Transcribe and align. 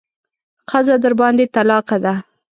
ښځه 0.69 0.95
درباندې 1.03 1.45
طلاقه 1.55 1.97
ده. 2.03 2.13